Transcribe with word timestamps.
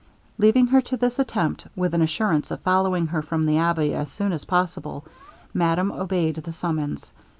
Leaving 0.39 0.65
her 0.65 0.81
to 0.81 0.97
this 0.97 1.19
attempt, 1.19 1.67
with 1.75 1.93
an 1.93 2.01
assurance 2.01 2.49
of 2.49 2.59
following 2.61 3.05
her 3.05 3.21
from 3.21 3.45
the 3.45 3.59
abbey 3.59 3.93
as 3.93 4.11
soon 4.11 4.31
as 4.31 4.45
possible, 4.45 5.05
madame 5.53 5.91
obeyed 5.91 6.37
the 6.37 6.51
summons. 6.51 7.13